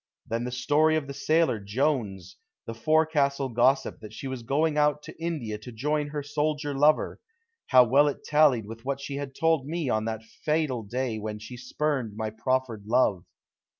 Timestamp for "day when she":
10.81-11.55